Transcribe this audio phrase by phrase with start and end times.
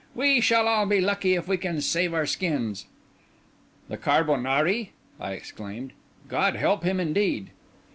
[0.15, 2.87] We shall all be lucky if we can save our skins."
[3.87, 5.93] "The carbonari!" I exclaimed;
[6.27, 7.51] "God help him indeed!"